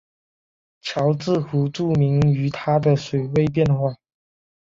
[0.81, 3.95] 乔治湖著名于它的水位变化。